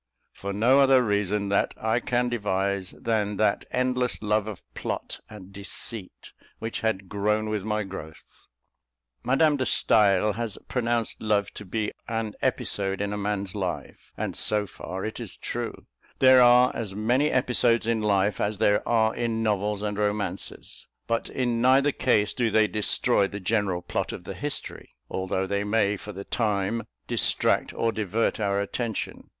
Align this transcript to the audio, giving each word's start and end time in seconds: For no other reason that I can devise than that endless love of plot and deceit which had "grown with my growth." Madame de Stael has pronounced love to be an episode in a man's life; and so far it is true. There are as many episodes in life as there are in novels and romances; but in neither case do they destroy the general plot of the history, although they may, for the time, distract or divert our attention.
For 0.33 0.51
no 0.51 0.79
other 0.79 1.03
reason 1.03 1.49
that 1.49 1.75
I 1.79 1.99
can 1.99 2.27
devise 2.27 2.89
than 2.99 3.37
that 3.37 3.65
endless 3.69 4.19
love 4.23 4.47
of 4.47 4.63
plot 4.73 5.19
and 5.29 5.53
deceit 5.53 6.31
which 6.57 6.79
had 6.81 7.07
"grown 7.07 7.49
with 7.49 7.63
my 7.63 7.83
growth." 7.83 8.47
Madame 9.23 9.57
de 9.57 9.65
Stael 9.67 10.33
has 10.33 10.57
pronounced 10.67 11.21
love 11.21 11.51
to 11.53 11.65
be 11.65 11.91
an 12.07 12.33
episode 12.41 12.99
in 12.99 13.13
a 13.13 13.17
man's 13.19 13.53
life; 13.53 14.11
and 14.17 14.35
so 14.35 14.65
far 14.65 15.05
it 15.05 15.19
is 15.19 15.37
true. 15.37 15.85
There 16.17 16.41
are 16.41 16.75
as 16.75 16.95
many 16.95 17.29
episodes 17.29 17.85
in 17.85 18.01
life 18.01 18.41
as 18.41 18.57
there 18.57 18.81
are 18.89 19.13
in 19.15 19.43
novels 19.43 19.83
and 19.83 19.99
romances; 19.99 20.87
but 21.05 21.29
in 21.29 21.61
neither 21.61 21.91
case 21.91 22.33
do 22.33 22.49
they 22.49 22.67
destroy 22.67 23.27
the 23.27 23.39
general 23.39 23.83
plot 23.83 24.11
of 24.13 24.23
the 24.23 24.33
history, 24.33 24.95
although 25.11 25.45
they 25.45 25.63
may, 25.63 25.95
for 25.95 26.11
the 26.11 26.23
time, 26.25 26.87
distract 27.07 27.71
or 27.75 27.91
divert 27.91 28.39
our 28.39 28.59
attention. 28.59 29.29